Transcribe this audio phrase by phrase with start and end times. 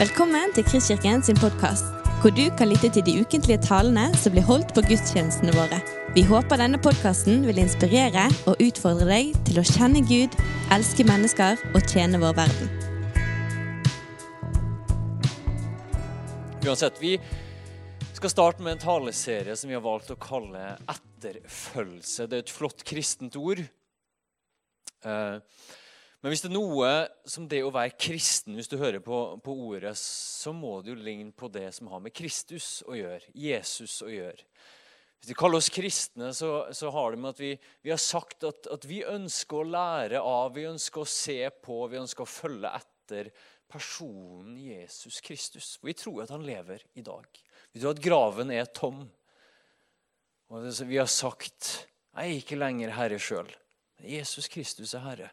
[0.00, 1.90] Velkommen til Kristkirken sin podkast,
[2.22, 5.76] hvor du kan lytte til de ukentlige talene som blir holdt på gudstjenestene våre.
[6.16, 10.38] Vi håper denne podkasten vil inspirere og utfordre deg til å kjenne Gud,
[10.72, 12.72] elske mennesker og tjene vår verden.
[16.64, 17.18] Uansett, vi
[18.16, 22.24] skal starte med en taleserie som vi har valgt å kalle 'Etterfølgelse'.
[22.24, 23.60] Det er et flott kristent ord.
[25.04, 25.36] Eh,
[26.20, 26.88] men hvis det er noe
[27.28, 31.00] som det å være kristen, hvis du hører på, på, ordet, så må det jo
[31.00, 34.44] ligne på det som har med Kristus å gjøre, Jesus å gjøre.
[35.20, 38.44] Hvis vi kaller oss kristne, så, så har det med at vi, vi har sagt
[38.48, 42.28] at, at, vi ønsker å lære av, vi ønsker å se på, vi ønsker å
[42.28, 43.32] følge etter
[43.70, 45.74] personen Jesus Kristus.
[45.84, 47.28] Vi tror at han lever i dag.
[47.72, 49.06] Vi tror at graven er tom.
[50.52, 53.48] Og vi har sagt jeg er ikke lenger herre sjøl.
[54.02, 55.28] Jesus Kristus er herre.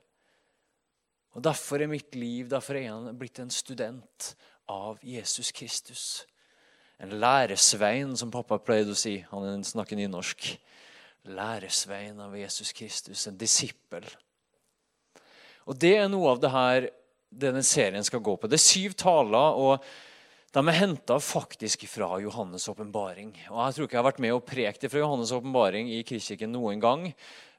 [1.38, 4.32] Og Derfor er mitt liv derfor er han blitt en student
[4.74, 6.26] av Jesus Kristus.
[6.98, 9.20] En læresvein, som pappa pleide å si.
[9.30, 10.50] Han snakker nynorsk.
[11.30, 14.08] Læresvein av Jesus Kristus, en disippel.
[15.68, 16.90] Og Det er noe av det her
[17.30, 18.50] denne serien skal gå på.
[18.50, 19.84] Det er syv taler, og
[20.56, 23.36] de er henta faktisk fra Johannes' åpenbaring.
[23.44, 26.56] Jeg tror ikke jeg har vært med og prekt det fra Johannes' åpenbaring i Kristkirken
[26.56, 27.12] noen gang.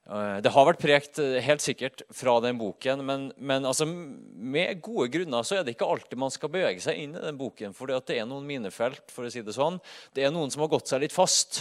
[0.08, 4.80] Eh, det har vært prekt eh, helt sikkert fra den boken, men, men altså, med
[4.84, 7.76] gode grunner så er det ikke alltid man skal bevege seg inn i den boken.
[7.76, 9.12] For det er noen minefelt.
[9.12, 9.76] for å si Det sånn.
[10.16, 11.60] Det er noen som har gått seg litt fast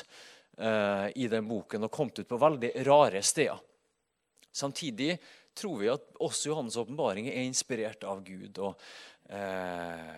[0.62, 3.60] uh, i den boken og kommet ut på veldig rare steder.
[4.56, 5.18] Samtidig
[5.58, 8.58] tror vi at også Johannes' åpenbaring er inspirert av Gud.
[8.64, 8.80] og
[9.28, 10.16] uh,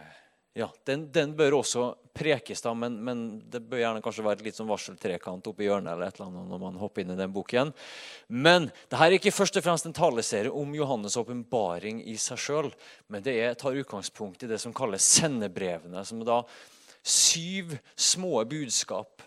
[0.58, 1.84] ja, den, den, bør også
[2.18, 3.20] prekes, da, men, men,
[3.52, 6.50] det bør gjerne kanskje være et litt sånn varseltrekant oppi hjørnet eller et eller annet
[6.50, 7.72] når man hopper inn i den boken.
[8.34, 12.42] Men det her er ikke først og fremst en taleserie om Johannes' åpenbaring i seg
[12.42, 12.72] sjøl,
[13.14, 16.42] men det er, tar utgangspunkt i det som kalles sendebrevene, som er da
[17.06, 19.24] syv små budskap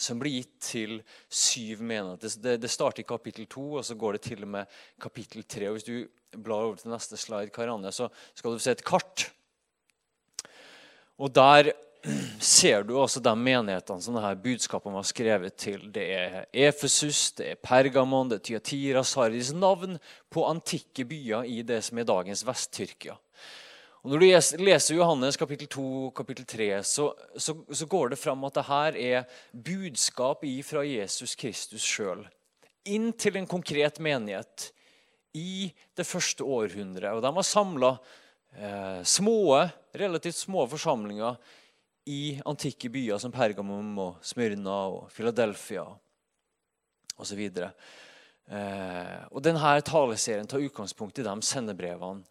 [0.00, 0.94] som blir gitt til
[1.28, 2.38] syv menigheter.
[2.40, 5.68] Det, det, starter i kapittel to, og så går det til og med kapittel tre.
[5.74, 9.26] Hvis du blar over til neste slide, Karianne, så skal du se et kart
[11.20, 11.72] og Der
[12.40, 15.82] ser du også de menighetene som dette budskapet var skrevet til.
[15.92, 19.52] Det er Efesus, det er Pergamon, det er Tyatira, Sardis.
[19.52, 19.98] Navn
[20.32, 23.18] på antikke byer i det som er dagens Vest-Tyrkia.
[24.00, 28.48] Og Når du leser Johannes kapittel 2 kapittel 3, så, så, så går det fram
[28.48, 32.24] at dette er budskap fra Jesus Kristus sjøl
[32.88, 34.70] inn til en konkret menighet
[35.36, 37.12] i det første århundret.
[37.12, 37.92] Og De var samla
[38.56, 41.36] eh, små, relativt små forsamlinger
[42.10, 45.84] i antikke byer som Pergamum og Smyrna og Philadelphia
[47.20, 47.42] osv.
[48.50, 52.24] Eh, og denne taleserien tar utgangspunkt i de sendebrevene.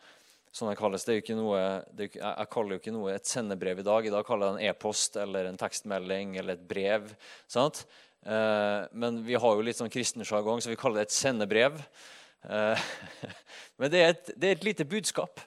[0.50, 1.04] Sånn det kalles.
[1.06, 4.08] Det er jo ikke noe, er, jeg kaller jo ikke noe et sendebrev i dag.
[4.08, 7.12] I dag kaller jeg det en e-post eller en tekstmelding eller et brev.
[7.48, 7.84] sant?
[8.26, 11.78] Eh, men vi har jo litt sånn kristen sjargong, så vi kaller det et sendebrev.
[12.50, 12.90] Eh,
[13.80, 15.46] men det er, et, det er et lite budskap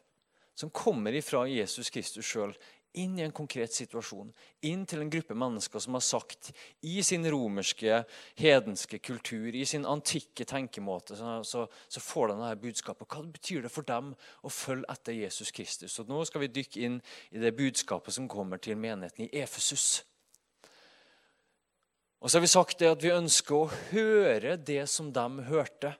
[0.54, 2.54] som kommer ifra Jesus Kristus sjøl
[2.92, 4.30] inn i en konkret situasjon.
[4.68, 6.50] Inn til en gruppe mennesker som har sagt
[6.84, 8.02] i sin romerske,
[8.38, 13.08] hedenske kultur, i sin antikke tenkemåte, så, så, får de dette budskapet.
[13.08, 15.96] Hva betyr det for dem å følge etter Jesus Kristus?
[15.96, 17.00] Så Nå skal vi dykke inn
[17.32, 20.02] i det budskapet som kommer til menigheten i Efesus.
[22.22, 25.96] Og så har vi sagt det at vi ønsker å høre det som de hørte,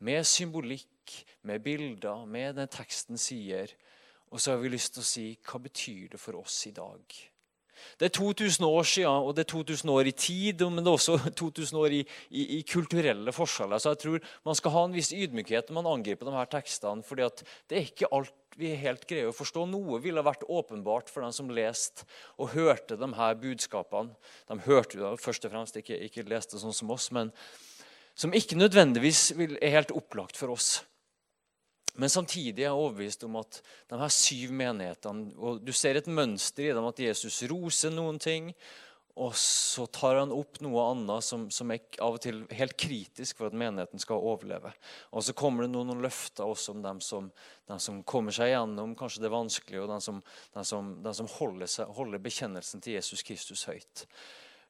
[0.00, 0.86] med symbolikk
[1.46, 3.72] med bilder, med den teksten sier.
[4.30, 7.20] Og så har vi lyst til å si hva betyr det for oss i dag?
[8.00, 10.98] Det er 2000 år siden, og det er 2000 år i tid, men det er
[10.98, 13.80] også 2000 år i, i, i kulturelle forskjeller.
[13.80, 17.02] Så jeg tror man skal ha en viss ydmykhet når man angriper de her tekstene.
[17.06, 17.28] fordi
[17.70, 19.64] det er ikke alt vi helt greier å forstå.
[19.70, 22.04] Noe ville vært åpenbart for den som leste
[22.36, 24.14] og hørte de her budskapene.
[24.50, 27.32] De hørte jo først og fremst, ikke, ikke leste sånn som oss, men
[28.18, 30.80] som ikke nødvendigvis er helt opplagt for oss.
[31.98, 36.10] Men samtidig er jeg overbevist om at de her syv menighetene og Du ser et
[36.10, 38.52] mønster i dem at Jesus roser noen ting,
[39.20, 43.40] og så tar han opp noe annet som, som, er av og til helt kritisk
[43.40, 44.70] for at menigheten skal overleve.
[45.10, 47.28] Og så kommer det noen, noen løfter også om dem som,
[47.68, 50.22] dem som, kommer seg gjennom kanskje det vanskelige, og dem som,
[50.54, 54.06] dem som, som holder, seg, holder, bekjennelsen til Jesus Kristus høyt.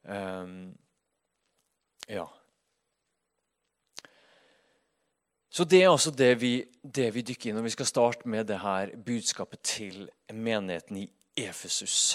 [0.09, 0.73] Um,
[2.09, 2.27] ja.
[5.61, 8.47] Så Det er altså det vi, det vi dykker inn og Vi skal starte med
[8.49, 11.03] det her budskapet til menigheten i
[11.37, 12.15] Efesus.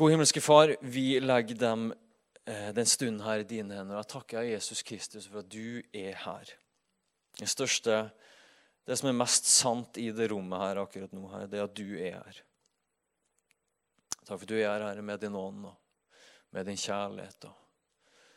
[0.00, 1.90] God himmelske Far, vi legger dem
[2.46, 3.98] eh, den stunden her i dine hender.
[3.98, 6.54] Jeg takker Jesus Kristus for at du er her.
[7.36, 8.08] Det største
[8.86, 11.76] Det som er mest sant i det rommet her akkurat nå, her, det er at
[11.76, 12.40] du er her.
[14.24, 15.76] Takk for at du er her med din ånd og
[16.56, 17.44] med din kjærlighet.
[17.44, 17.65] og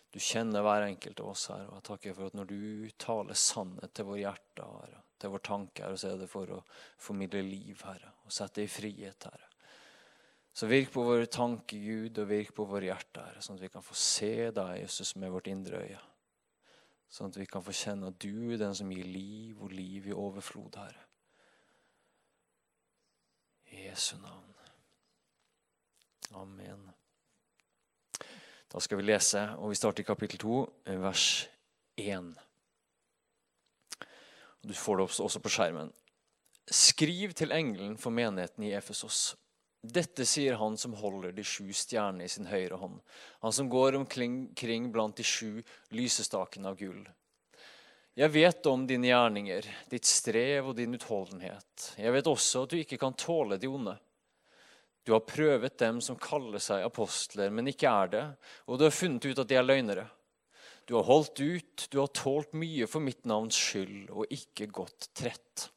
[0.10, 1.68] Du kjenner hver enkelt av oss her.
[1.68, 5.44] og Jeg takker for at når du taler sannhet til våre hjerter, Herre, til vår
[5.46, 6.64] tanke, her, så er det for å
[6.98, 9.50] formidle liv, Herre, og sette i frihet, Herre.
[10.60, 13.72] Så virk på våre tanker, Gud, og virk på våre hjerter, Herre, sånn at vi
[13.76, 16.02] kan få se deg, Jesus, med vårt indre øye.
[17.10, 20.10] Sånn at vi kan få kjenne at du er den som gir liv og liv
[20.10, 21.06] i overflod, Herre.
[23.70, 24.56] I Jesu navn.
[26.38, 26.90] Amen.
[28.70, 30.58] Da skal vi lese, og vi starter i kapittel 2,
[31.02, 31.26] vers
[31.98, 32.32] 1.
[34.62, 35.90] Du får det også på skjermen.
[36.70, 39.34] Skriv til engelen for menigheten i Efesos.
[39.82, 43.00] Dette sier han som holder de sju stjernene i sin høyre hånd,
[43.42, 45.64] han som går omkring blant de sju
[45.96, 47.08] lysestakene av gull.
[48.20, 51.94] Jeg vet om dine gjerninger, ditt strev og din utholdenhet.
[51.96, 53.96] Jeg vet også at du ikke kan tåle de onde.
[55.08, 58.26] Du har prøvet dem som kaller seg apostler, men ikke er det,
[58.68, 60.06] og du har funnet ut at de er løgnere.
[60.90, 65.12] Du har holdt ut, du har tålt mye for mitt navns skyld og ikke gått
[65.18, 65.70] trett.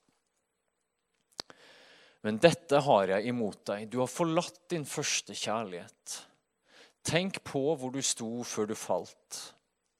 [2.22, 3.88] Men dette har jeg imot deg.
[3.90, 6.14] Du har forlatt din første kjærlighet.
[7.02, 9.40] Tenk på hvor du sto før du falt.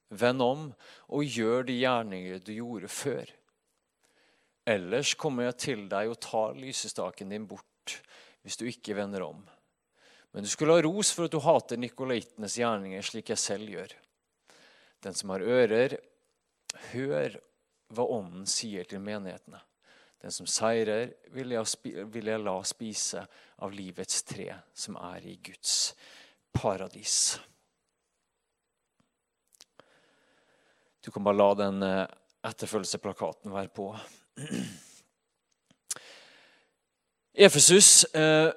[0.09, 0.69] Vend om
[1.11, 3.33] og gjør de gjerninger du gjorde før.
[4.63, 7.67] Ellers kommer jeg til deg og tar lysestaken din bort
[8.43, 9.41] hvis du ikke vender om.
[10.33, 13.93] Men du skulle ha ros for at du hater nikolaitenes gjerninger slik jeg selv gjør.
[15.03, 15.97] Den som har ører,
[16.93, 17.37] hør
[17.93, 19.61] hva Ånden sier til menighetene.
[20.23, 23.25] Den som seirer, vil jeg, vil jeg la spise
[23.61, 25.93] av livets tre, som er i Guds
[26.55, 27.35] paradis.
[31.03, 32.07] Du kan bare la den eh,
[32.47, 33.89] etterfølgelseplakaten være på.
[37.33, 38.51] Efesus, eh,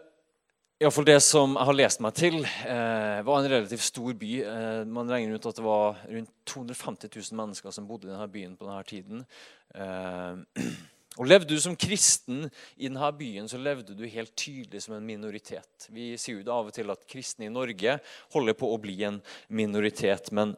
[0.85, 4.33] iallfall det som jeg har lest meg til, eh, var en relativt stor by.
[4.43, 8.29] Eh, man regner ut at det var rundt 250 000 mennesker som bodde i denne
[8.29, 9.27] byen på denne tiden.
[9.75, 10.37] Eh,
[11.19, 15.07] og Levde du som kristen i denne byen, så levde du helt tydelig som en
[15.07, 15.89] minoritet.
[15.89, 17.99] Vi sier jo det av og til at kristne i Norge
[18.35, 20.31] holder på å bli en minoritet.
[20.33, 20.53] Men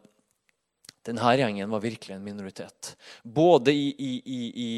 [1.09, 2.91] denne gjengen var virkelig en minoritet.
[3.25, 4.71] Både i, i, i,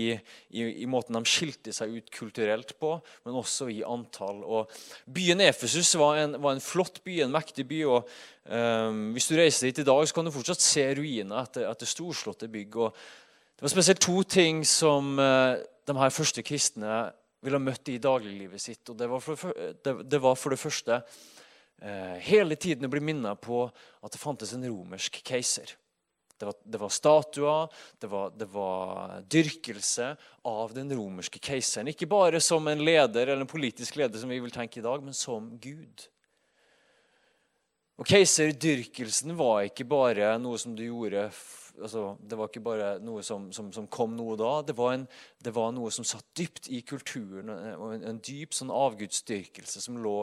[0.71, 2.93] i, måten de skilte seg ut kulturelt på,
[3.27, 4.45] men også i antall.
[4.47, 4.71] Og
[5.11, 7.81] byen Efesus var en, var en flott by, en mektig by.
[7.91, 8.13] og
[8.47, 11.91] um, Hvis du reiser dit i dag, så kan du fortsatt se ruiner etter, etter
[11.91, 12.79] storslåtte bygg.
[12.79, 17.03] og det var spesielt to ting som uh, de her første kristne
[17.43, 18.85] ville møtt i dagliglivet sitt.
[18.87, 23.03] og Det var for det, det, var for det første uh, hele tiden å bli
[23.03, 25.75] minnet på at det fantes en romersk keiser.
[26.41, 30.15] Det var, det var statuer, det var, det var, dyrkelse
[30.49, 31.91] av den romerske keiseren.
[31.93, 35.05] Ikke bare som en leder eller en politisk leder, som vi vil tenke i dag,
[35.05, 36.07] men som Gud.
[38.01, 43.21] Og Keiserdyrkelsen var ikke bare noe som du gjorde altså, Det var ikke bare noe
[43.27, 44.55] som, som, som kom noe da.
[44.65, 45.05] Det var, en,
[45.45, 50.17] det var, noe som satt dypt i kulturen, en, en dyp sånn avgudsdyrkelse som lå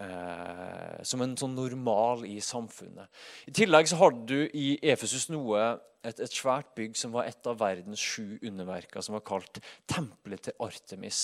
[0.00, 3.10] eh, som en sånn normal i samfunnet.
[3.50, 5.74] I tillegg så hadde du i Efesus noe,
[6.06, 10.46] et, et, svært bygg som var et av verdens sju underverker, som var kalt Tempelet
[10.46, 11.22] til Artemis.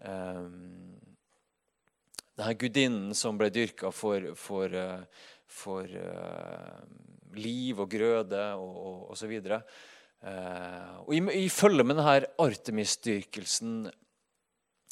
[0.00, 0.46] Eh,
[2.38, 6.82] denne gudinnen som ble dyrka for, for, eh, for uh,
[7.34, 9.62] liv og grøde og, og, og så videre.
[10.22, 13.88] Uh, og i, i følge med denne Artemis-dyrkelsen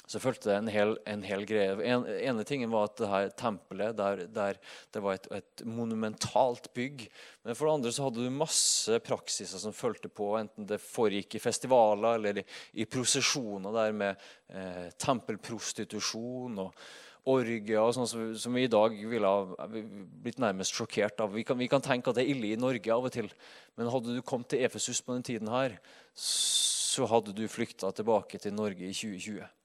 [0.07, 1.73] så fulgte det en hel, en hel greie.
[1.83, 4.61] En, ene tingen var at det her tempelet der, der
[4.95, 7.09] det var et, et, monumentalt bygg.
[7.43, 11.35] Men for det andre så hadde du masse praksiser som fulgte på, enten det foregikk
[11.35, 12.47] i festivaler eller i,
[12.83, 16.87] i prosesjoner der med eh, tempelprostitusjon og
[17.27, 21.35] orgier og sånn som, som, vi i dag ville ha blitt nærmest sjokkert av.
[21.35, 23.27] Vi kan, vi kan, tenke at det er ille i Norge av og til,
[23.75, 25.75] men hadde du kommet til Efesus på den tiden her,
[26.15, 29.56] så hadde du flykta tilbake til Norge i 2020 eh,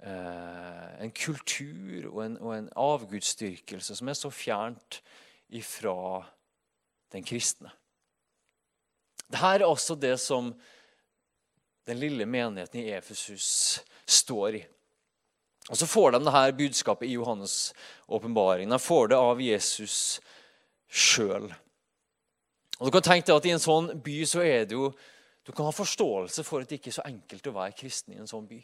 [0.00, 5.00] en kultur og en, og en avgudsdyrkelse som er så fjernt
[5.52, 6.22] ifra
[7.12, 7.72] den kristne.
[9.30, 10.54] Dette er også det som
[11.86, 14.62] den lille menigheten i Efesus står i.
[15.70, 17.72] Og Så får de dette budskapet i Johannes'
[18.08, 18.70] åpenbaring.
[18.70, 20.20] De får det av Jesus
[20.88, 21.52] sjøl.
[22.80, 24.90] Du kan tenke deg at I en sånn by så er det jo,
[25.44, 28.20] du kan ha forståelse for at det ikke er så enkelt å være kristen i
[28.22, 28.58] en sånn by.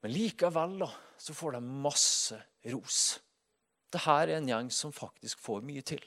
[0.00, 0.88] Men likevel da,
[1.20, 2.38] så får de masse
[2.72, 3.20] ros.
[3.90, 6.02] Dette er en gjeng som faktisk får mye til.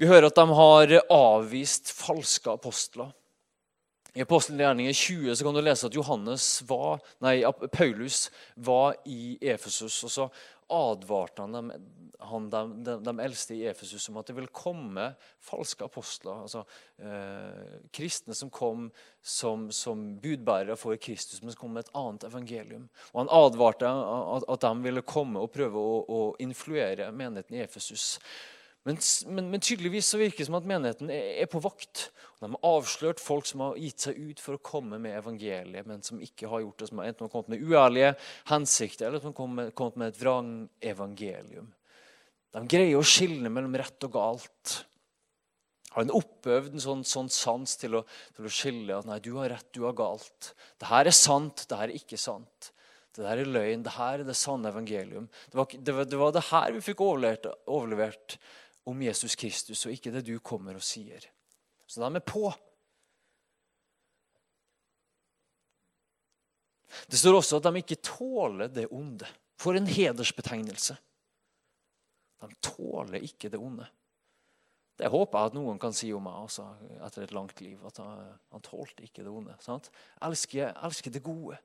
[0.00, 3.10] Vi hører at de har avvist falske apostler.
[4.16, 10.00] I Apostelgjerningen 20 så kan du lese at Johannes var, nei, Paulus var i Efesus.
[10.04, 10.26] og Så
[10.70, 11.70] advarte han, dem,
[12.18, 15.10] han de, dem, de, eldste i Efesus om at det ville komme
[15.44, 16.44] falske apostler.
[16.44, 16.64] altså
[16.98, 18.88] eh, Kristne som kom
[19.22, 22.88] som, som, budbærere for Kristus, men som kom med et annet evangelium.
[23.12, 27.64] Og Han advarte at, at de ville komme og prøve å, å influere menigheten i
[27.64, 28.16] Efesus.
[28.88, 28.96] Men,
[29.28, 32.06] men, men, tydeligvis så virker det som at menigheten er, på vakt.
[32.40, 36.00] De har avslørt folk som har gitt seg ut for å komme med evangeliet, men
[36.04, 36.88] som ikke har gjort det.
[36.88, 38.14] Som enten har kommet med uærlige
[38.48, 41.68] hensikter eller som har kommet, kommet med et vrangevangelium.
[42.56, 44.78] De greier å skille mellom rett og galt.
[45.92, 48.04] Har en oppøvd en sånn, sånn sans til å,
[48.36, 50.52] til å, skille at nei, du har rett, du har galt.
[50.80, 52.72] Det her er sant, det her er ikke sant.
[53.10, 55.26] Det der er løgn, det her er det sanne evangelium.
[55.50, 58.38] Det var det, var, det, var det her vi fikk overlevert, overlevert
[58.90, 61.24] om Jesus Kristus, og ikke det du kommer og sier.
[61.86, 62.50] Så de er på.
[67.10, 69.28] Det står også at de ikke tåler det onde.
[69.60, 70.96] For en hedersbetegnelse.
[72.40, 73.86] De tåler ikke det onde.
[75.00, 76.66] Det håper jeg at noen kan si om meg altså,
[77.06, 77.80] etter et langt liv.
[77.88, 79.56] At han, han tålte ikke det onde.
[79.64, 79.90] Sant?
[80.24, 81.56] Elsker, elsker det gode.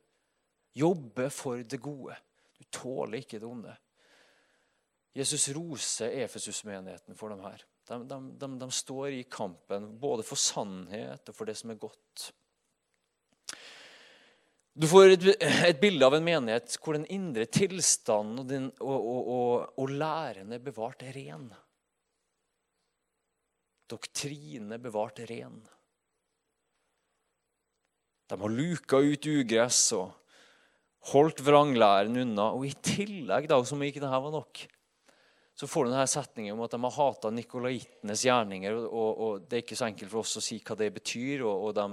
[0.76, 2.16] Jobbe for det gode.
[2.56, 3.76] Du tåler ikke det onde.
[5.16, 7.62] Jesus roser Efesus-menigheten for dem her.
[7.88, 11.80] De, de, de, de, står i kampen både for sannhet og for det som er
[11.80, 12.32] godt.
[14.76, 19.08] Du får et, et bilde av en menighet hvor den indre tilstanden og, din, og,
[19.08, 21.48] og, og, læren er bevart ren.
[23.88, 25.62] Doktrine bevart ren.
[28.26, 30.10] De har luka ut ugress og
[31.14, 32.50] holdt vranglæren unna.
[32.58, 34.66] Og i tillegg, da, som ikke dette var nok,
[35.56, 38.76] så får du denne setningen om at de har hata nikolaitenes gjerninger.
[38.76, 41.70] Og, og, Det er ikke så enkelt for oss å si hva det betyr, og,
[41.70, 41.86] og de,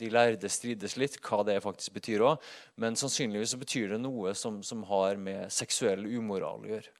[0.00, 2.48] de, lærde strides litt hva det faktisk betyr òg.
[2.80, 6.96] Men sannsynligvis så betyr det noe som, som har med seksuell umoral å gjøre.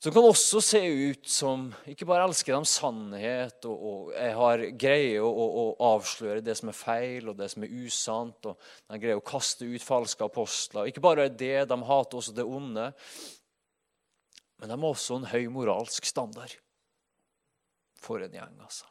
[0.00, 4.62] Som kan også se ut som ikke bare elsker de sannhet og, og jeg har
[4.80, 8.48] greie å, å, å, avsløre det som er feil og det som er usant.
[8.48, 10.88] og De greier å kaste ut falske apostler.
[10.88, 12.88] Ikke bare det, de hater også det onde.
[14.60, 16.52] Men de har også en høy moralsk standard.
[18.00, 18.88] For en gjeng, altså.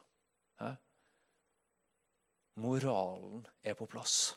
[0.58, 0.74] Hæ?
[2.60, 4.34] Moralen er på plass.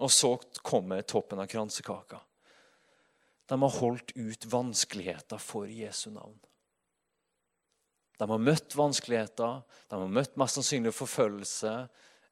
[0.00, 2.22] Og så kommer toppen av kransekaka.
[3.50, 6.38] De har holdt ut vanskeligheter for Jesu navn.
[8.20, 11.72] De har møtt vanskeligheter, de har møtt mest sannsynlig forfølgelse,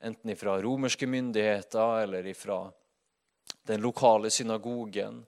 [0.05, 2.61] enten fra romerske myndigheter eller fra
[3.69, 5.23] den lokale synagogen.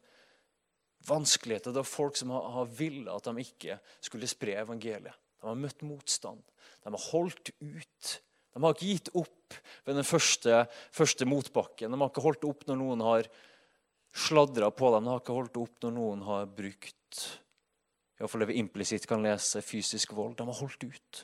[1.09, 1.75] Vanskeligheter.
[1.77, 5.17] Var folk som har, villet at de ikke skulle spre evangeliet.
[5.41, 6.43] De har møtt motstand.
[6.85, 8.11] De har holdt ut.
[8.51, 11.93] De har ikke gitt opp ved den første, første motbakken.
[11.93, 13.31] De har ikke holdt opp når noen har
[14.13, 15.07] sladra på dem.
[15.07, 17.25] De har ikke holdt opp når noen har brukt
[18.21, 20.37] iallfall det vi implisitt kan lese, fysisk vold.
[20.37, 21.23] De har holdt ut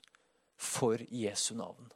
[0.56, 1.90] for Jesu navn.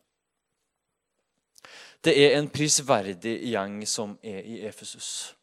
[2.00, 5.35] Det er en prisverdig gjeng som er i Efesus.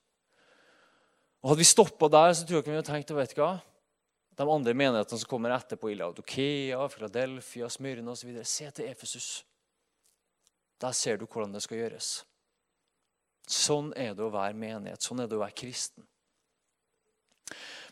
[1.43, 3.51] Og Hadde vi stoppa der, så tror jeg ikke vi hadde tenkt vet hva,
[4.37, 8.33] de andre menighetene som kommer etterpå, i Laudokea, Philadelphia, Smyrna osv.
[8.45, 9.29] Se til Efesus.
[10.81, 12.09] Der ser du hvordan det skal gjøres.
[13.47, 15.01] Sånn er det å være menighet.
[15.01, 16.05] Sånn er det å være kristen.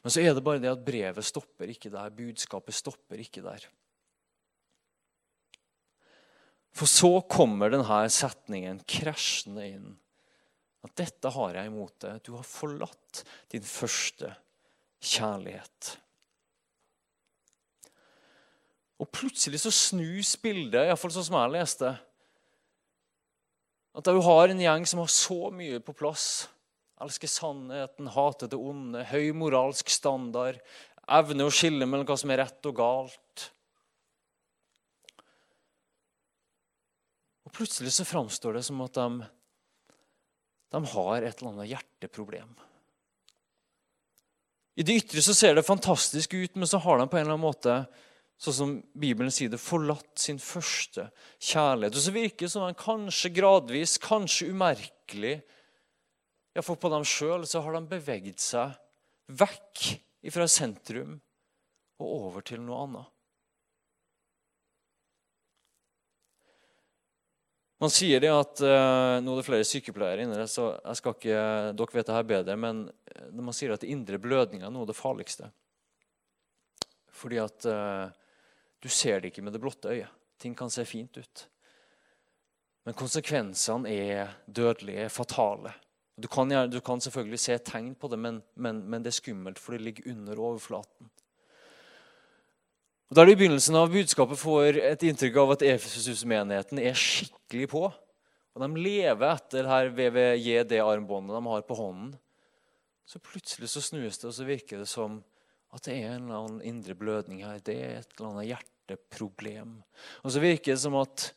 [0.03, 2.13] Men så er det bare det at brevet stopper ikke der.
[2.13, 3.65] Budskapet stopper ikke der.
[6.75, 9.91] For så kommer denne setningen krasjende inn.
[10.85, 12.23] At 'dette har jeg imot deg'.
[12.23, 14.35] Du har forlatt din første
[15.01, 15.95] kjærlighet.
[19.01, 21.95] Og plutselig så snus bildet, iallfall sånn som jeg leste.
[23.95, 26.47] At du har en gjeng som har så mye på plass.
[27.03, 30.59] Elsker sannheten, hater det onde, høy moralsk standard.
[31.07, 33.51] evne å skille mellom hva som er rett og galt.
[37.55, 39.25] Plutselig så framstår det som at de,
[40.75, 42.55] de har et eller annet hjerteproblem.
[44.75, 47.37] I det ytre så ser det fantastisk ut, men så har de på en eller
[47.37, 47.77] annen måte
[48.41, 51.07] sånn som Bibelen sier det, forlatt sin første
[51.39, 51.95] kjærlighet.
[51.95, 55.37] Og så virker det som de kanskje gradvis, kanskje umerkelig
[56.63, 58.75] for på dem sjøl så har de beveget seg
[59.35, 59.87] vekk
[60.31, 61.17] fra sentrum
[61.99, 63.14] og over til noe annet.
[67.81, 71.15] Man sier det at uh, Nå er det flere sykepleiere inne der, så jeg skal
[71.17, 71.39] ikke,
[71.75, 72.55] dere vet det her bedre.
[72.59, 72.85] Men
[73.35, 75.49] man sier at indre blødninger er noe av det farligste
[77.15, 78.07] Fordi at uh,
[78.79, 80.23] du ser det ikke med det blotte øyet.
[80.39, 81.45] Ting kan se fint ut.
[82.85, 85.71] Men konsekvensene er dødelige, fatale.
[86.15, 89.59] Du kan, du kan selvfølgelig se tegn på det, men, men, men, det er skummelt,
[89.59, 91.09] for det ligger under overflaten.
[93.05, 97.83] Og Der i begynnelsen av budskapet får et inntrykk av at Efesus-menigheten er skikkelig på.
[98.55, 102.15] Og De lever etter her VVJD-armbåndet de har på hånden.
[103.05, 105.19] Så plutselig så snus det, og så virker det som
[105.75, 107.59] at det er en eller annen indre blødning her.
[107.61, 109.75] Det er et eller annet hjerteproblem.
[110.23, 111.27] Og så virker det som at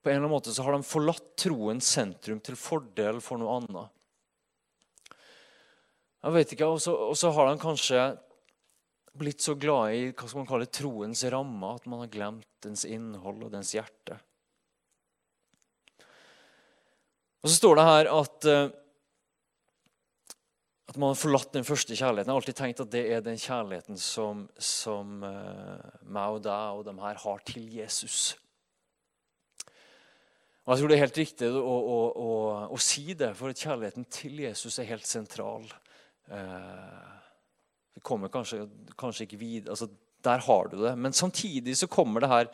[0.00, 3.60] på en eller annen måte så har de forlatt troens sentrum til fordel for noe
[3.60, 3.92] annet.
[6.24, 8.00] Jeg vet ikke, Og så har de kanskje
[9.18, 12.84] blitt så glad i hva skal man kalle troens ramme at man har glemt dens
[12.86, 14.18] innhold og dens hjerte.
[17.40, 18.68] Og Så står det her at, eh,
[20.90, 22.28] at man har forlatt den første kjærligheten.
[22.28, 26.80] Jeg har alltid tenkt at det er den kjærligheten som, som uh, meg og deg
[26.80, 28.34] og de her har til Jesus.
[30.66, 32.32] Og Jeg tror det er helt riktig å, å, å,
[32.70, 35.64] å si det, for at kjærligheten til Jesus er helt sentral.
[36.30, 37.19] Eh,
[38.00, 38.64] vi kommer kanskje,
[38.98, 39.90] kanskje ikke videre altså,
[40.24, 40.96] Der har du det.
[40.98, 42.48] Men samtidig så kommer det her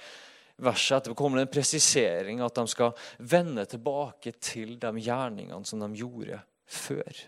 [0.63, 5.83] verset etterpå kommer det en presisering at de skal vende tilbake til de gjerningene som
[5.83, 7.27] de gjorde før.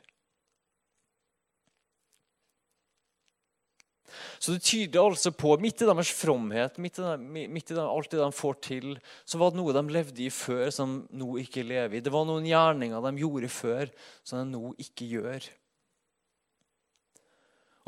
[4.39, 7.15] Så det tyder altså på, midt i deres fromhet, midt i,
[7.51, 8.93] midt i alt det de får til,
[9.29, 12.03] så var det noe de levde i før, som nå ikke lever i.
[12.05, 13.93] Det var noen gjerninger de gjorde før,
[14.27, 15.51] som de nå ikke gjør.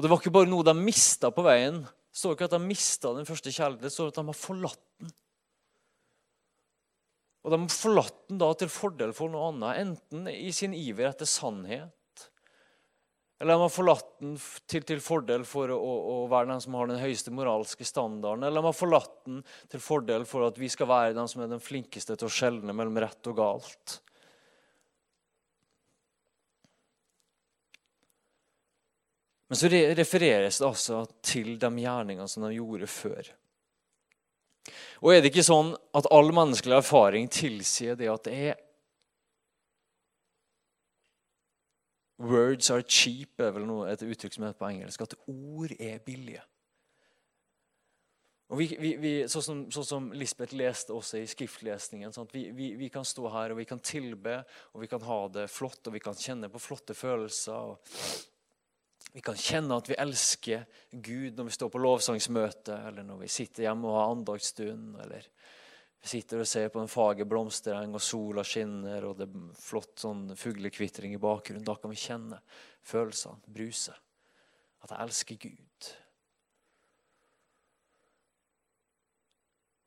[0.01, 1.83] Og Det var ikke bare noe de mista på veien.
[1.85, 4.85] Det står ikke at de mista den første kjærligheten, det står at de har forlatt
[4.97, 5.11] den.
[7.45, 11.13] Og de har forlatt den da til fordel for noe annet, enten i sin iver
[11.13, 11.93] etter sannhet
[13.41, 14.35] eller de har forlatt den
[14.69, 18.45] til, til fordel for å, å, være den som har den høyeste moralske standarden.
[18.45, 19.39] Eller de har forlatt den
[19.73, 22.75] til fordel for at vi skal være den som er den flinkeste til å skjelne
[22.77, 23.97] mellom rett og galt.
[29.51, 33.31] Men så refereres det altså til de gjerningene som de gjorde før.
[35.01, 38.61] Og er det ikke sånn at all menneskelig erfaring tilsier det at det er
[42.21, 45.03] Words are cheap er vel noe, et uttrykk som heter på engelsk.
[45.07, 46.43] At ord er billige.
[48.51, 52.13] Og vi, vi, vi, Sånn som, sånn, som, Lisbeth leste også i skriftlesningen.
[52.13, 54.43] Sånn vi, kan stå her og vi kan tilbe
[54.75, 57.79] og vi kan ha det flott og vi kan kjenne på flotte følelser.
[59.13, 63.31] Vi kan kjenne at vi elsker Gud når vi står på lovsangsmøte eller når vi
[63.33, 65.01] sitter hjemme og har andaktsstund.
[65.03, 65.27] eller
[66.01, 70.01] vi sitter og ser på en fager blomstereng, og sola skinner, og det er flott
[70.01, 71.67] sånn fuglekvitring i bakgrunnen.
[71.67, 72.39] Da kan vi kjenne
[72.89, 73.93] følelsene bruse.
[74.81, 75.91] At jeg elsker Gud.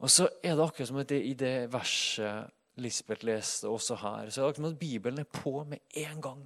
[0.03, 2.51] Og så er det akkurat som at det, i det verset
[2.83, 6.21] Lisbeth leste også her, så er det akkurat som at Bibelen er på med en
[6.21, 6.45] gang.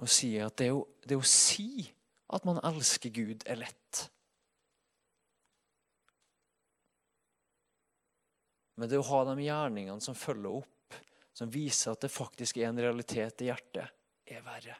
[0.00, 0.70] Og sier at det,
[1.04, 1.90] det å si
[2.30, 4.04] at man elsker Gud, er lett.
[8.80, 11.00] Men det å ha de gjerningene som følger opp,
[11.36, 13.92] som viser at det faktisk er en realitet i hjertet,
[14.30, 14.78] er verre.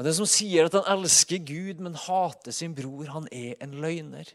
[0.00, 3.76] Og Den som sier at han elsker Gud, men hater sin bror, han er en
[3.82, 4.32] løgner.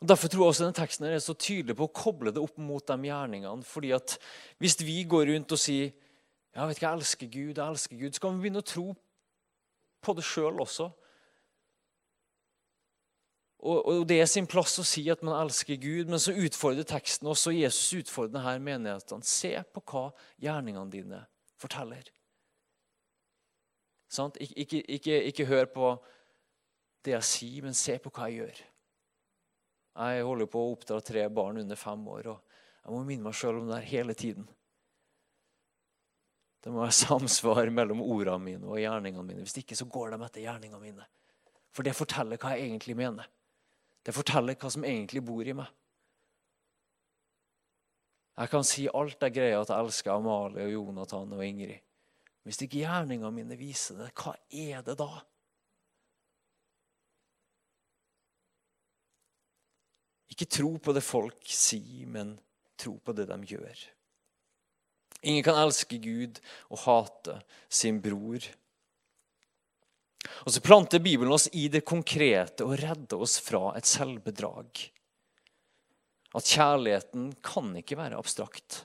[0.00, 2.56] Og Derfor tror jeg også denne teksten er så tydelig på å koble det opp
[2.58, 3.64] mot de gjerningene.
[3.64, 4.18] fordi at
[4.58, 5.92] Hvis vi går rundt og sier
[6.54, 8.12] ja, vet ikke, jeg elsker Gud, jeg elsker Gud.
[8.12, 8.88] Så kan vi begynne å tro
[10.02, 10.88] på det sjøl også.
[13.60, 16.86] Og, og, Det er sin plass å si at man elsker Gud, men så utfordrer
[16.88, 19.26] teksten også Jesus utfordrer denne menighetene.
[19.26, 20.06] Se på hva
[20.40, 21.20] gjerningene dine
[21.60, 22.08] forteller.
[24.10, 24.32] Sånn?
[24.40, 25.92] Ik ikke, ikke, ikke, hør på
[27.04, 28.62] det jeg sier, men se på hva jeg gjør.
[29.96, 33.36] Jeg holder på å oppdra tre barn under fem år, og jeg må minne meg
[33.36, 34.46] sjøl om det her hele tiden.
[36.60, 39.44] Det må være samsvar mellom ordene mine og gjerningene mine.
[39.44, 41.08] Hvis ikke så går de etter gjerningene mine.
[41.74, 43.28] For det forteller hva jeg egentlig mener.
[44.04, 45.68] Det forteller hva som egentlig bor i meg.
[48.40, 51.82] Jeg kan si alt jeg greier at jeg elsker Amalie og Jonathan og Ingrid.
[52.46, 55.10] Hvis ikke gjerningene mine viser det, hva er det da?
[60.30, 62.36] Ikke tro på det folk sier, men
[62.80, 63.82] tro på det de gjør.
[65.20, 66.40] Ingen kan elske Gud
[66.70, 68.46] og hate sin bror.
[70.44, 74.86] Og så planter Bibelen oss i det konkrete og redder oss fra et selvbedrag.
[76.36, 78.84] At kjærligheten kan ikke være abstrakt.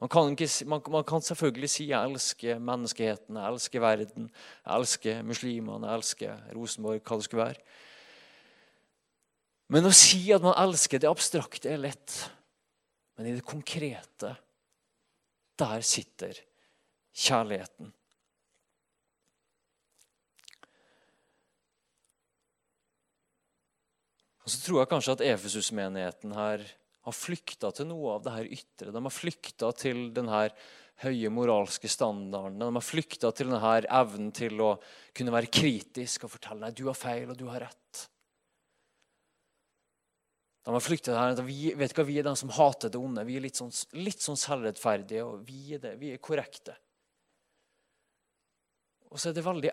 [0.00, 4.30] Man kan, ikke, man, man kan, selvfølgelig si 'jeg elsker menneskeheten', 'jeg elsker verden',
[4.66, 7.62] 'jeg elsker muslimene', 'jeg elsker Rosenborg', hva det skulle være.
[9.72, 12.16] Men å si at man elsker det abstrakte, er lett.
[13.18, 14.36] Men i det konkrete,
[15.58, 16.38] der sitter
[17.16, 17.90] kjærligheten.
[24.46, 26.62] Og Så tror jeg kanskje at Efesus-menigheten her
[27.06, 28.92] har flykta til noe av det her ytre.
[28.94, 30.44] De har flykta til denne
[31.02, 32.60] høye moralske standarden.
[32.62, 34.76] De har flykta til denne evnen til å
[35.16, 38.06] kunne være kritisk og fortelle nei, du har feil og du har rett.
[40.66, 43.22] De har flyktet her, vi, vet hva, vi er de som hater det onde.
[43.28, 43.70] Vi er litt sånn,
[44.02, 45.92] litt sånn selvrettferdige, og vi er det.
[46.00, 46.74] Vi er korrekte.
[49.12, 49.70] Og så er det veldig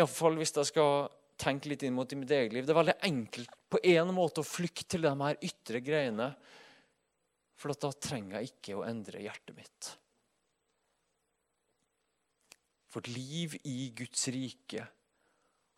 [0.00, 2.64] Iallfall hvis jeg skal tenke litt inn mot mitt eget liv.
[2.64, 6.30] Det er veldig enkelt på en måte å flykte til de her ytre greiene.
[7.60, 9.92] For da trenger jeg ikke å endre hjertet mitt.
[12.88, 14.88] For et liv i Guds rike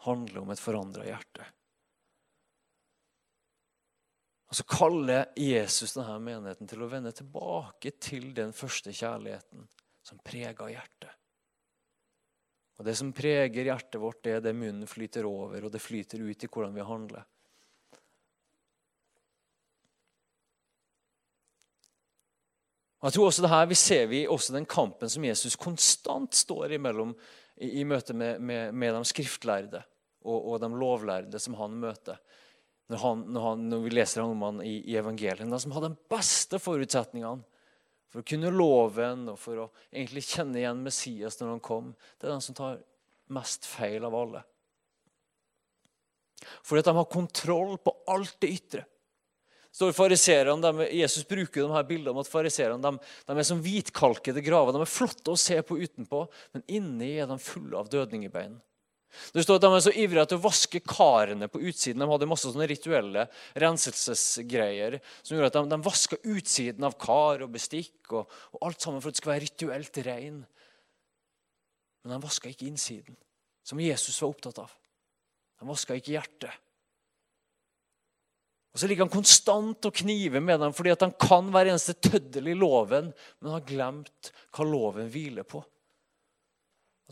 [0.07, 1.51] handler om et forandra hjerte.
[4.55, 9.65] Og Så kaller Jesus denne menigheten til å vende tilbake til den første kjærligheten
[10.07, 11.11] som prega hjertet.
[12.79, 16.23] Og Det som preger hjertet vårt, det er det munnen flyter over, og det flyter
[16.23, 17.27] ut i hvordan vi handler.
[23.03, 26.79] Jeg tror også det her, Vi ser vi også den kampen som Jesus konstant står
[26.79, 27.11] imellom
[27.59, 29.83] i, i møte med, med, med, de skriftlærde
[30.23, 32.23] og, og, de lovlærde som han møter.
[32.93, 35.49] Når, han, når, han, når vi leser om han i, i evangeliet.
[35.49, 37.45] De som har de beste forutsetningene
[38.13, 42.29] for å kunne loven og for å egentlig kjenne igjen Messias når han kom, det
[42.29, 42.83] er den som tar
[43.35, 44.43] mest feil av alle.
[46.63, 48.85] Fordi at de har kontroll på alt det ytre.
[49.75, 52.93] Jesus bruker de her bildene om at fariserene de,
[53.27, 54.77] de, er som hvitkalkede graver.
[54.77, 56.21] De er flotte å se på utenpå,
[56.55, 58.55] men inni er de fulle av dødningebein.
[59.35, 62.03] Det står at De er så ivrige til å vaske karene på utsiden.
[62.03, 63.27] De hadde masse sånne rituelle
[63.63, 68.85] renselsesgreier som gjorde at de, de vaska utsiden av kar og bestikk og, og, alt
[68.85, 70.43] sammen for at det skulle være rituelt rein.
[72.05, 73.17] Men de vaska ikke innsiden,
[73.65, 74.73] som Jesus var opptatt av.
[75.61, 76.63] De vaska ikke hjertet.
[78.75, 81.95] Og Så ligger han konstant og kniver med dem fordi at han kan hver eneste
[81.95, 85.63] tøddel i loven, men har glemt hva loven hviler på.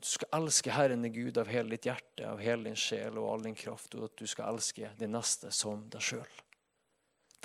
[0.03, 3.21] At du skal elske Herren i Gud av hele ditt hjerte, av hele din sjel
[3.23, 6.41] og all din kraft, og at du skal elske din neste som deg sjøl.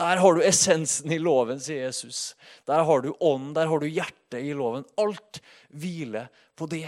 [0.01, 2.31] Der har du essensen i loven, sier Jesus.
[2.65, 4.87] Der har du ånden, der har du hjertet i loven.
[4.97, 5.37] Alt
[5.69, 6.87] hviler på det.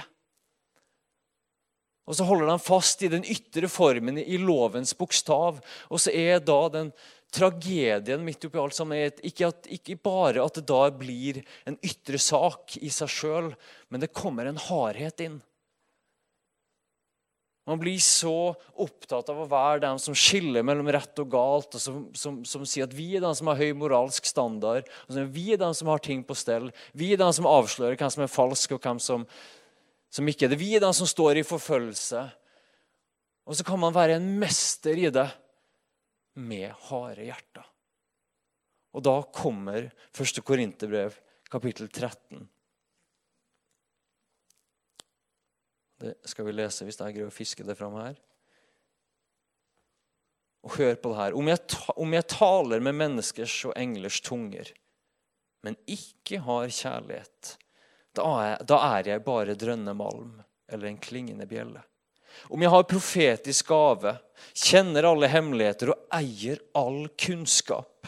[2.10, 5.60] Og så holder de fast i den ytre formen i lovens bokstav.
[5.94, 6.90] Og så er da den
[7.30, 12.18] tragedien midt oppi alt sammen ikke, at, ikke bare at det da blir en ytre
[12.18, 13.52] sak i seg sjøl,
[13.94, 15.38] men det kommer en hardhet inn.
[17.68, 21.84] Man blir så opptatt av å være den som skiller mellom rett og galt, og
[21.84, 25.52] som, som, som sier at vi er den som har høy moralsk standard, og vi
[25.54, 26.72] er den som har ting på stell.
[26.98, 29.28] Vi er den som avslører hvem som er falsk, og hvem som,
[30.10, 30.62] som ikke er det.
[30.64, 32.26] Vi er den som står i forfølgelse.
[33.50, 35.28] Og så kan man være en mester i det
[36.40, 37.66] med harde hjerter.
[38.98, 40.42] Og da kommer 1.
[40.46, 41.18] Korinterbrev,
[41.50, 42.48] kapittel 13.
[46.00, 48.18] Det skal vi lese hvis jeg greier å fiske det fram her.
[50.64, 51.36] Og hør på det her.
[51.40, 54.72] Om jeg, om jeg taler med menneskers og englers tunger,
[55.64, 57.56] men ikke har kjærlighet,
[58.16, 61.84] da er, da er jeg bare drønne malm eller en klingende bjelle.
[62.48, 64.14] Om jeg har profetisk gave,
[64.56, 68.08] kjenner alle hemmeligheter og eier all kunnskap.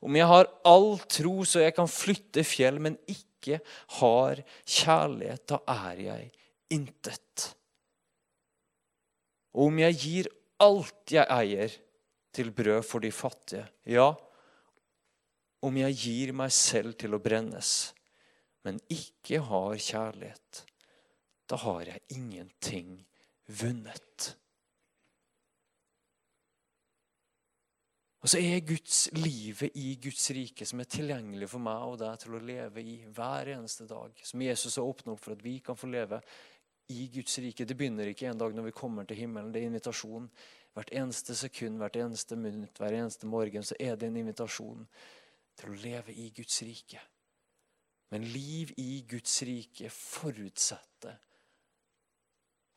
[0.00, 3.60] Om jeg har all tro så jeg kan flytte fjell, men ikke
[3.98, 6.30] har kjærlighet, da er jeg
[6.72, 7.50] intet.
[9.56, 10.30] Og om jeg gir
[10.62, 11.82] alt jeg eier,
[12.36, 14.10] til brød for de fattige, ja,
[15.64, 17.70] om jeg gir meg selv til å brennes,
[18.66, 20.66] men ikke har kjærlighet,
[21.48, 22.98] da har jeg ingenting
[23.48, 24.34] vunnet.
[28.26, 32.16] Og så er Guds livet i Guds rike som er tilgjengelig for meg og deg
[32.18, 34.16] til å leve i hver eneste dag.
[34.26, 36.18] Som Jesus har åpnet opp for at vi kan få leve
[36.92, 37.66] i Guds rike.
[37.66, 39.52] Det begynner ikke en dag når vi kommer til himmelen.
[39.52, 40.28] Det er invitasjon.
[40.76, 44.84] Hvert eneste sekund, hvert eneste minutt, hver eneste morgen så er det en invitasjon
[45.56, 47.00] til å leve i Guds rike.
[48.12, 51.16] Men liv i Guds rike forutsetter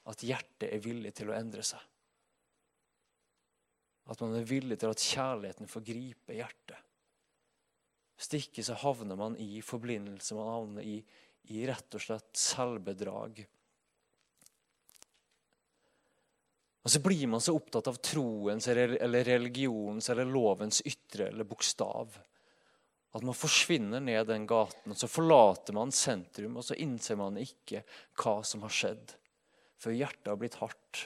[0.10, 1.82] at hjertet er villig til å endre seg.
[4.10, 6.80] At man er villig til at kjærligheten får gripe hjertet.
[8.17, 10.98] Hvis ikke så havner man i forblindelse, man havner i,
[11.54, 13.43] i rett og slett selvbedrag.
[16.89, 18.95] Og så blir man så opptatt av troens eller,
[19.28, 22.15] religionens eller lovens ytre eller bokstav
[23.13, 24.95] at man forsvinner ned den gaten.
[24.95, 27.84] og Så forlater man sentrum, og så innser man ikke
[28.17, 29.13] hva som har skjedd.
[29.78, 31.04] For hjertet har blitt hardt.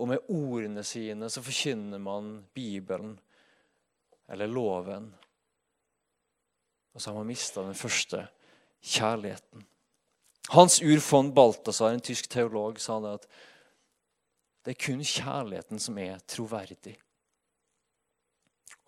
[0.00, 3.12] Og med ordene sine så forkynner man Bibelen
[4.32, 5.10] eller loven.
[6.96, 8.24] Og så har man mista den første
[8.80, 9.68] kjærligheten.
[10.56, 13.28] Hans Ur von Balthasar, en tysk teolog, sa det at
[14.64, 16.96] det er kun kjærligheten som er troverdig.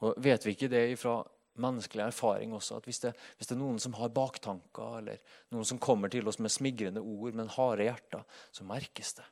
[0.01, 1.21] Og Vet vi ikke det fra
[1.61, 5.67] menneskelig erfaring også, at hvis det, hvis det, er noen som har baktanker, eller noen
[5.69, 9.27] som kommer til oss med smigrende ord, men harde hjerter, så merkes det.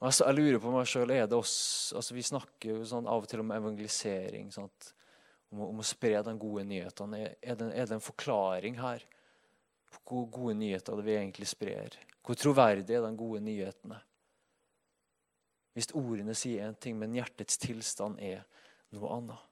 [0.00, 3.24] Og jeg, lurer på meg sjøl er det oss, altså Vi snakker jo sånn av
[3.24, 4.48] og til om evangelisering.
[4.52, 4.94] Sant?
[5.52, 7.20] Om, om, å spre de gode nyhetene.
[7.42, 9.04] Er, det, er det en forklaring her
[9.90, 11.98] på hvor gode nyheter det vi egentlig sprer?
[12.24, 13.98] Hvor troverdig er de gode nyhetene?
[15.76, 18.42] Hvis ordene sier én ting, men hjertets tilstand er
[18.94, 19.46] noe annet.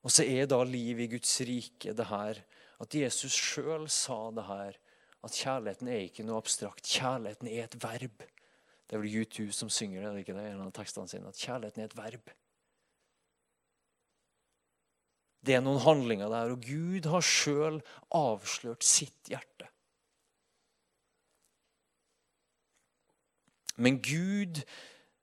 [0.00, 2.40] Og så er da liv i Guds rike det her
[2.80, 4.78] at Jesus sjøl sa det her
[5.20, 6.86] at kjærligheten er ikke noe abstrakt.
[6.88, 8.22] Kjærligheten er et verb.
[8.88, 10.46] Det er vel U2 som synger det, ikke det?
[10.48, 12.32] en av tekstene sine, at kjærligheten er et verb.
[15.44, 17.78] Det er noen handlinger der, og Gud har sjøl
[18.16, 19.49] avslørt sitt hjerte.
[23.76, 24.62] Men Gud,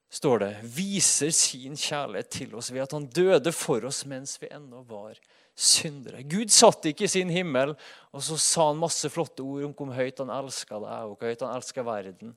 [0.10, 4.50] står det, viser sin kjærlighet til oss ved at han døde for oss mens vi
[4.54, 5.18] ennå var
[5.58, 6.24] syndere.
[6.24, 7.74] Gud satt ikke i sin himmel
[8.14, 11.32] og så sa han masse flotte ord om hvor høyt han elska deg og hvor
[11.32, 12.34] høyt han elska verden.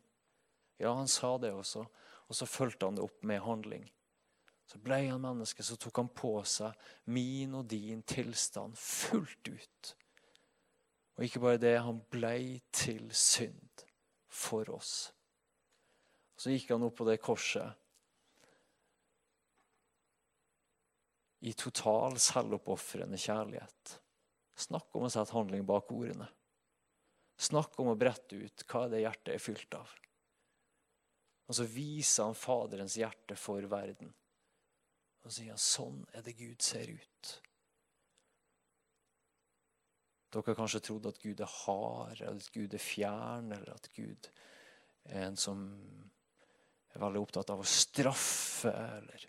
[0.81, 1.85] Ja, han sa det også,
[2.27, 3.85] og så fulgte han det opp med handling.
[4.71, 6.73] Så ble han menneske, så tok han på seg
[7.11, 9.95] min og din tilstand fullt ut.
[11.19, 13.85] Og ikke bare det, han ble til synd
[14.31, 15.11] for oss.
[16.41, 17.77] Så gikk han opp på det korset
[21.45, 23.97] i total selvoppofrende kjærlighet.
[24.57, 26.29] Snakk om å sette handling bak ordene.
[27.41, 29.93] Snakk om å brette ut hva det hjertet er fylt av.
[31.49, 34.13] Og så viser han Faderens hjerte for verden.
[35.25, 37.33] Og sier han sånn er det Gud ser ut.
[40.31, 43.89] Dere har kanskje trodd at Gud er hard, eller at Gud er fjern, eller at
[43.97, 44.29] Gud
[45.11, 45.67] er en som
[46.95, 48.73] er veldig opptatt av å straffe.
[48.73, 49.29] eller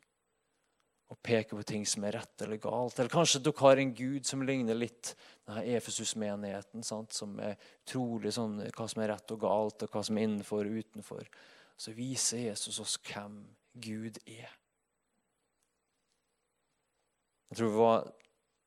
[1.11, 2.99] å peke på ting som er rett eller galt.
[2.99, 5.11] Eller kanskje dere har en gud som ligner litt
[5.47, 10.17] denne Efesus-menigheten, som er utrolig sånn hva som er rett og galt, og hva som
[10.17, 11.27] er innenfor og utenfor.
[11.75, 13.41] Så viser Jesus oss hvem
[13.73, 14.55] Gud er.
[17.51, 18.07] Jeg tror det var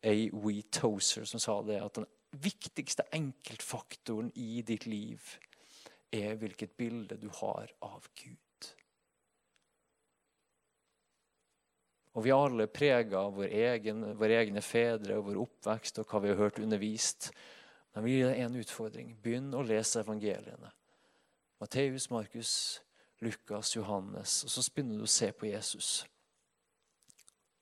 [0.05, 0.15] A.
[0.45, 2.11] We Tozer som sa det, at den
[2.45, 5.39] viktigste enkeltfaktoren i ditt liv
[6.13, 8.44] er hvilket bilde du har av Gud.
[12.15, 16.09] Og vi er alle prega av vår egen, våre egne fedre og vår oppvekst og
[16.11, 17.33] hva vi har hørt undervist.
[17.95, 19.13] Men vi gir deg en utfordring.
[19.23, 20.71] Begynn å lese evangeliene.
[21.63, 22.55] Matteus, Markus,
[23.23, 24.43] Lukas, Johannes.
[24.47, 26.05] Og så begynner du å se på Jesus.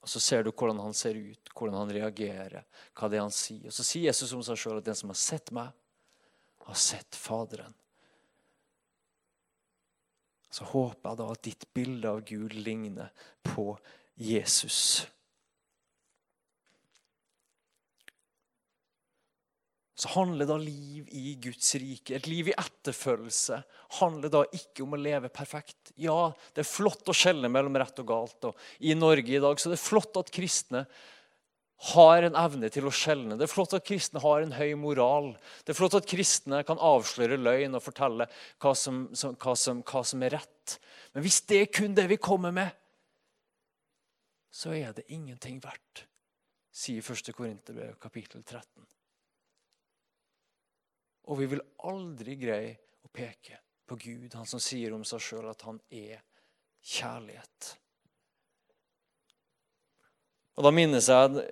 [0.02, 2.64] Og Så ser du hvordan han ser ut, hvordan han reagerer,
[2.98, 3.68] hva det er han sier.
[3.70, 5.70] Og Så sier Jesus om seg sjøl at den som har sett meg,
[6.66, 7.74] har sett Faderen.
[10.52, 13.12] Så håper jeg da at ditt bilde av Gud ligner
[13.46, 13.70] på
[14.16, 15.06] Jesus.
[20.02, 23.60] Så handler da liv i Guds rike, et liv i etterfølgelse,
[24.00, 25.92] handler da ikke om å leve perfekt.
[25.94, 28.48] Ja, det er flott å skjelne mellom rett og galt.
[28.48, 30.88] og I Norge i dag så det er flott at kristne
[31.92, 33.36] har en evne til å skjelne.
[33.38, 35.32] Det er flott at kristne har en høy moral.
[35.62, 38.26] Det er flott at kristne kan avsløre løgn og fortelle
[38.62, 40.78] hva som, hva som, hva som er rett.
[41.14, 42.74] Men hvis det er kun det vi kommer med,
[44.52, 46.04] så er det ingenting verdt,
[46.72, 47.32] sier 1.
[47.32, 48.84] Korinterbrev kapittel 13.
[51.32, 55.48] Og vi vil aldri greie å peke på Gud, han som sier om seg sjøl
[55.48, 56.20] at han er
[56.82, 57.70] kjærlighet.
[60.58, 61.46] Og Da minnes jeg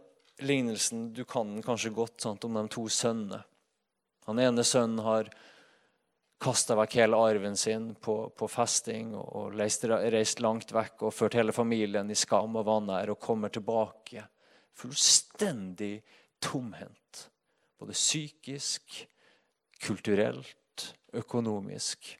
[0.44, 3.40] lignelsen du kan kanskje godt sant, om de to sønnene.
[4.28, 5.30] Han ene sønnen har
[6.40, 11.14] kasta vekk hele arven sin på, på festing og, og reist, reist, langt vekk og
[11.14, 14.24] ført hele familien i skam og vanære og kommer tilbake
[14.80, 16.00] fullstendig
[16.40, 17.26] tomhendt.
[17.80, 19.04] Både psykisk,
[19.80, 22.16] kulturelt, økonomisk.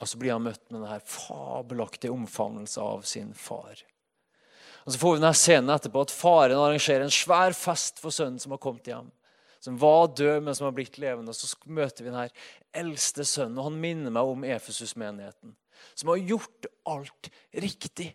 [0.00, 3.78] Og så blir han møtt med denne fabelaktige omfavnelsen av sin far.
[4.82, 8.42] Og Så får vi denne scenen etterpå at faren arrangerer en svær fest for sønnen
[8.42, 9.12] som har kommet hjem.
[9.62, 11.34] Som var død, men som har blitt levende.
[11.36, 12.28] Så møter vi denne
[12.74, 15.54] eldste sønnen, og han minner meg om Efesus-menigheten.
[15.94, 18.12] Som har gjort alt riktig.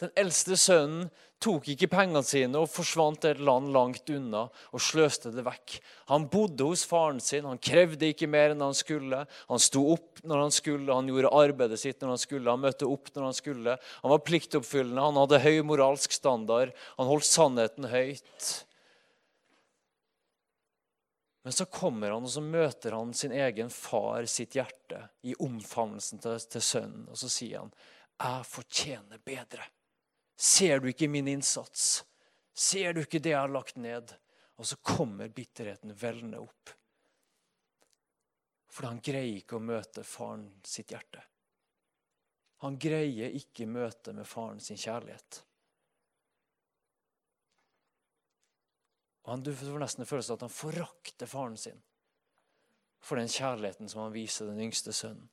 [0.00, 4.82] Den eldste sønnen tok ikke pengene sine og forsvant til et land langt unna og
[4.84, 5.74] sløste det vekk.
[6.08, 9.22] Han bodde hos faren sin, han krevde ikke mer enn han skulle.
[9.50, 12.88] Han sto opp når han skulle, han gjorde arbeidet sitt når han skulle, han møtte
[12.88, 13.76] opp når han skulle.
[14.00, 18.50] Han var pliktoppfyllende, han hadde høy moralsk standard, han holdt sannheten høyt.
[21.42, 26.20] Men så kommer han og så møter han sin egen far, sitt hjerte, i omfavnelsen
[26.20, 27.06] til, til sønnen.
[27.08, 27.72] Og så sier han,
[28.20, 29.70] 'Jeg fortjener bedre'.
[30.36, 32.04] Ser du ikke min innsats?
[32.54, 34.12] Ser du ikke det jeg har lagt ned?
[34.60, 36.70] Og så kommer bitterheten velne opp.
[38.68, 41.22] For han greier ikke å møte faren sitt hjerte.
[42.60, 45.40] Han greier ikke møte med faren sin kjærlighet.
[49.30, 51.80] Han, Du får nesten følelsen at han forakter faren sin
[53.00, 55.28] for den kjærligheten som han viser den yngste sønnen.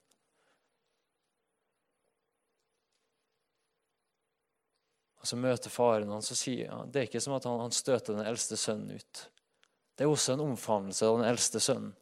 [5.20, 7.76] Og Så møter faren hans og sier ja, det er ikke som at han, han
[7.76, 9.24] støter den eldste sønnen ut.
[9.98, 11.96] Det er også en omfavnelse av den eldste sønnen.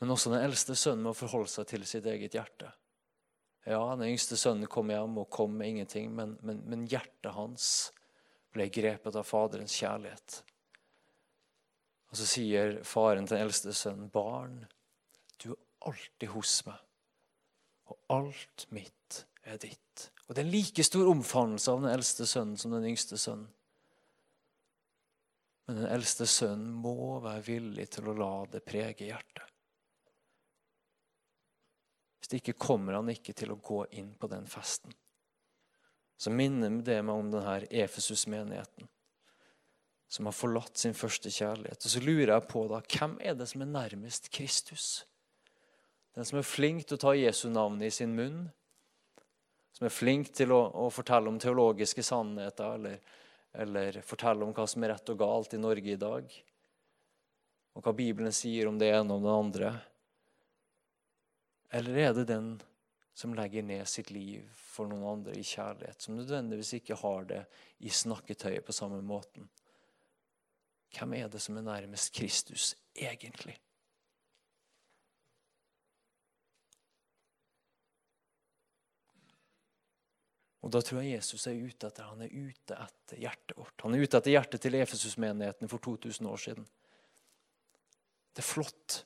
[0.00, 2.68] Men også den eldste sønnen må forholde seg til sitt eget hjerte.
[3.68, 7.90] Ja, den yngste sønnen kom hjem og kom med ingenting, men, men, men hjertet hans
[8.54, 10.40] ble grepet av Faderens kjærlighet.
[12.10, 14.64] Og så sier faren til den eldste sønnen, 'Barn,
[15.42, 16.80] du er alltid hos meg,
[17.86, 20.10] og alt mitt er ditt.
[20.26, 23.48] Og Det er en like stor omfavnelse av den eldste sønnen som den yngste sønnen.
[25.66, 29.46] Men den eldste sønnen må være villig til å la det prege hjertet.
[32.18, 34.92] Hvis det ikke kommer han ikke til å gå inn på den festen.
[36.20, 38.88] Så minner det meg om denne Efesus-menigheten
[40.10, 41.84] som har forlatt sin første kjærlighet.
[41.86, 45.04] Og Så lurer jeg på da, hvem er det som er nærmest Kristus?
[46.18, 48.48] Den som er flink til å ta Jesu navn i sin munn,
[49.70, 52.98] som er flink til å, å fortelle om teologiske sannheter eller,
[53.54, 56.34] eller, fortelle om hva som er rett og galt i Norge i dag,
[57.78, 59.72] og hva Bibelen sier om det ene og det andre?
[61.78, 62.56] Eller er det den
[63.14, 67.40] som legger ned sitt liv for noen andre i kjærlighet, som nødvendigvis ikke har det
[67.84, 69.48] i snakketøyet på samme måten?
[70.94, 73.58] Hvem er det som er nærmest Kristus egentlig?
[80.60, 83.80] Og Da tror jeg Jesus er ute etter han er ute etter hjertet vårt.
[83.82, 86.66] Han er ute etter hjertet til Efesus-menigheten for 2000 år siden.
[88.36, 89.00] Det er flott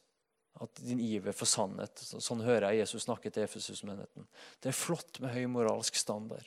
[0.62, 4.28] at din iver for sannhet Sånn hører jeg Jesus snakke til Efesus-menigheten.
[4.62, 6.46] Det er flott med høy moralsk standard.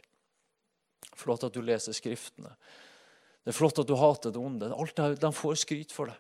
[1.17, 2.53] Flott at du leser Skriftene.
[3.43, 4.71] Det er flott at du hater det onde.
[4.75, 6.17] Alt det, De får skryt for det.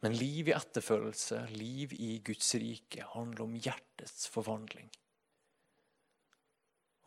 [0.00, 4.88] Men liv i etterfølgelse, liv i Guds rike, handler om hjertets forvandling.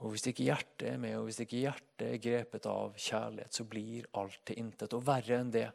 [0.03, 3.65] Og Hvis ikke hjertet er med, og hvis ikke hjertet er grepet av kjærlighet, så
[3.65, 4.93] blir alt til intet.
[4.93, 5.69] Og verre enn det,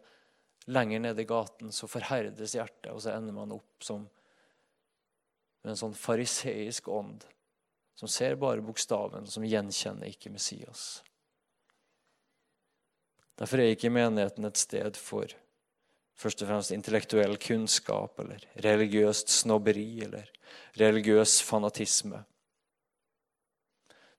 [0.66, 4.08] lenger nede i gaten så forherdes hjertet, og så ender man opp som
[5.62, 7.24] med en sånn fariseisk ånd
[7.98, 11.02] som ser bare bokstaven, som gjenkjenner ikke Messias.
[13.38, 15.34] Derfor er ikke menigheten et sted for
[16.18, 20.30] først og fremst intellektuell kunnskap eller religiøst snobberi eller
[20.78, 22.22] religiøs fanatisme.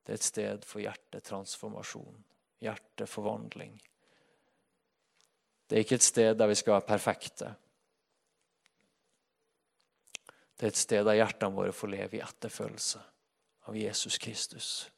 [0.03, 2.23] Det er et sted for hjertetransformasjon,
[2.63, 3.75] hjerteforvandling.
[5.69, 7.53] Det er ikke et sted der vi skal være perfekte.
[10.59, 12.99] Det er et sted der hjertene våre får leve i etterfølgelse
[13.69, 14.89] av Jesus Kristus.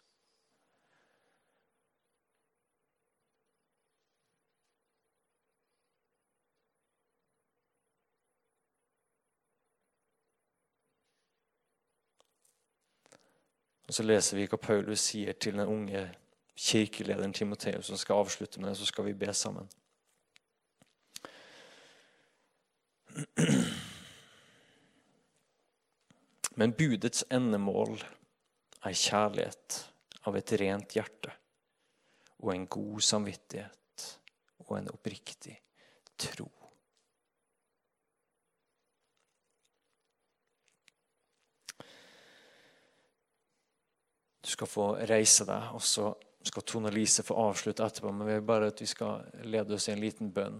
[13.91, 16.05] Og Så leser vi hva Paulus sier til den unge
[16.55, 19.67] kirkelederen Timoteus, som skal avslutte med det, så skal vi be sammen.
[26.55, 27.97] Men budets endemål
[28.85, 29.77] er kjærlighet
[30.27, 31.31] av et rent hjerte
[32.41, 34.07] og en god samvittighet
[34.67, 35.55] og en oppriktig
[36.21, 36.49] tro.
[44.41, 46.11] Du skal få reise deg, og så
[46.43, 48.11] skal Tone Lise få avslutte etterpå.
[48.11, 50.59] Men vi vil bare at vi skal lede oss i en liten bønn.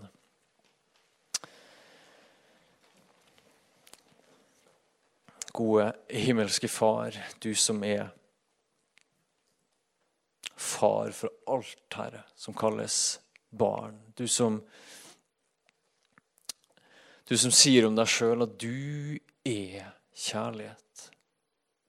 [5.51, 8.09] Gode himmelske Far, du som er
[10.61, 13.97] far for alt, Herre, som kalles barn.
[14.15, 14.61] Du som,
[17.27, 21.07] du som sier om deg sjøl at du er kjærlighet.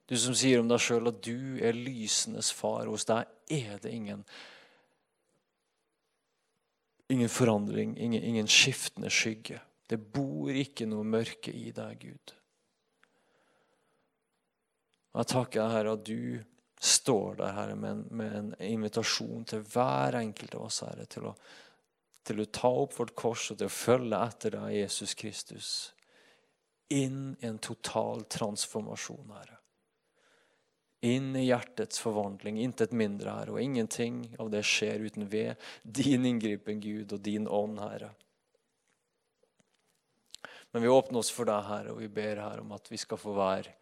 [0.09, 2.89] Du som sier om deg sjøl at du er lysenes far.
[2.91, 4.27] Hos deg er det ingen
[7.13, 9.59] Ingen forandring, ingen, ingen skiftende skygge.
[9.85, 12.33] Det bor ikke noe mørke i deg, Gud.
[15.13, 16.41] Og Jeg takker Herre, at du
[16.83, 21.29] står der, Herre, med en, med en invitasjon til hver enkelt av oss, Herre, til
[21.29, 21.35] å,
[22.27, 25.73] til å ta opp vårt kors og til å følge etter deg, Jesus Kristus,
[26.93, 29.59] inn i en total transformasjon, Herre.
[31.03, 36.25] Inn i hjertets forvandling, intet mindre, Herre, og ingenting av det skjer uten ved din
[36.29, 38.13] inngripen, Gud, og din ånd, Herre.
[40.73, 43.21] Men vi åpner oss for deg, Herre, og vi ber Herre om at vi skal
[43.21, 43.77] få være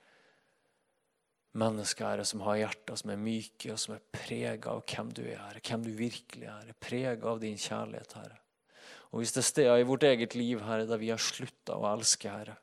[1.59, 5.23] mennesker Herre, som har hjerter som er myke, og som er prega av hvem du
[5.25, 5.63] er, Herre.
[5.67, 6.73] Hvem du virkelig er.
[6.79, 8.39] Prega av din kjærlighet, Herre.
[9.11, 11.89] Og hvis det er steder i vårt eget liv Herre, der vi har slutta å
[11.91, 12.57] elske, Herre,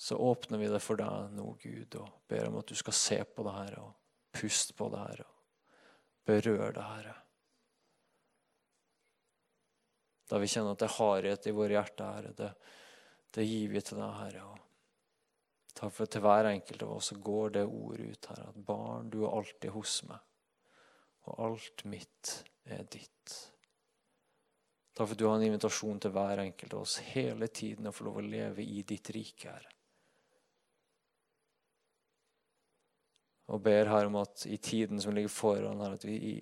[0.00, 3.18] så åpner vi det for deg nå, Gud, og ber om at du skal se
[3.24, 7.16] på det, Herre, og puste på det, Herre, og berøre det, Herre.
[10.30, 12.50] Da vi kjenner at det er hardhet i våre hjerter, Herre, det,
[13.34, 14.46] det gir vi til deg, Herre.
[14.46, 14.59] og
[15.80, 19.08] Takk for at til hver enkelt av oss går det ordet ut her at barn,
[19.08, 20.20] du er alltid hos meg,
[21.24, 22.32] og alt mitt
[22.68, 23.36] er ditt.
[24.92, 27.94] Takk for at du har en invitasjon til hver enkelt av oss hele tiden å
[27.96, 29.72] få lov å leve i ditt rike, Herre.
[33.50, 36.36] Og ber her om at i tiden som ligger foran her, at vi i,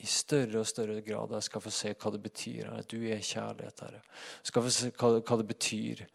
[0.00, 2.64] i større og større grad skal få se hva det betyr.
[2.64, 4.00] her, At du er kjærlighet, Herre.
[4.42, 6.06] Skal få se hva, hva det betyr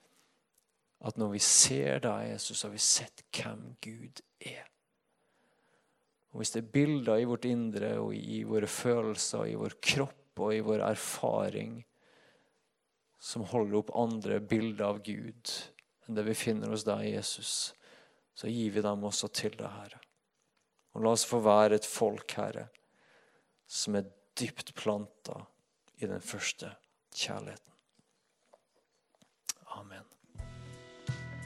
[1.01, 4.67] at når vi ser deg, Jesus, har vi sett hvem Gud er.
[6.31, 10.41] Og Hvis det er bilder i vårt indre og i våre følelser, i vår kropp
[10.45, 11.81] og i vår erfaring
[13.21, 15.51] som holder opp andre bilder av Gud
[16.05, 17.73] enn det vi finner hos deg, Jesus,
[18.33, 19.99] så gir vi dem også til deg, Herre.
[20.95, 22.67] Og la oss få være et folk, Herre,
[23.69, 25.37] som er dypt planta
[26.01, 26.73] i den første
[27.13, 27.70] kjærligheten.